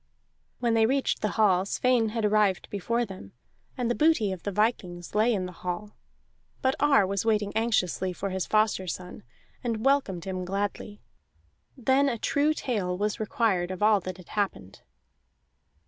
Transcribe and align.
When 0.59 0.73
they 0.73 0.87
reached 0.87 1.21
the 1.21 1.29
hall 1.37 1.63
Sweyn 1.63 2.09
had 2.09 2.25
arrived 2.25 2.71
before 2.71 3.05
them, 3.05 3.33
and 3.77 3.87
the 3.87 3.93
booty 3.93 4.31
of 4.31 4.41
the 4.41 4.51
vikings 4.51 5.13
lay 5.13 5.31
in 5.31 5.45
the 5.45 5.51
hall; 5.51 5.95
but 6.63 6.73
Ar 6.79 7.05
was 7.05 7.23
waiting 7.23 7.53
anxiously 7.55 8.11
for 8.11 8.31
his 8.31 8.47
foster 8.47 8.87
son, 8.87 9.21
and 9.63 9.85
welcomed 9.85 10.25
him 10.25 10.43
gladly. 10.43 11.03
Then 11.77 12.09
a 12.09 12.17
true 12.17 12.55
tale 12.55 12.97
was 12.97 13.19
required 13.19 13.69
of 13.69 13.83
all 13.83 13.99
that 13.99 14.17
had 14.17 14.29
happened. 14.29 14.81